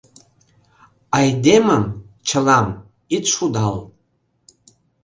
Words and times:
Айдемым, 1.17 1.83
чылам, 2.27 2.67
ит 3.15 3.25
шудал. 3.33 3.75